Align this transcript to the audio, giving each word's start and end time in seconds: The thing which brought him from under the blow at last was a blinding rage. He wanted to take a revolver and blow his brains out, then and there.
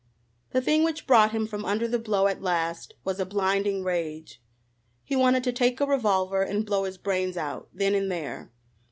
The 0.49 0.61
thing 0.61 0.83
which 0.83 1.05
brought 1.05 1.31
him 1.31 1.45
from 1.45 1.63
under 1.63 1.87
the 1.87 1.99
blow 1.99 2.25
at 2.25 2.41
last 2.41 2.95
was 3.03 3.19
a 3.19 3.23
blinding 3.23 3.83
rage. 3.83 4.41
He 5.03 5.15
wanted 5.15 5.43
to 5.43 5.53
take 5.53 5.79
a 5.79 5.85
revolver 5.85 6.41
and 6.41 6.65
blow 6.65 6.85
his 6.85 6.97
brains 6.97 7.37
out, 7.37 7.69
then 7.71 7.93
and 7.93 8.11
there. 8.11 8.51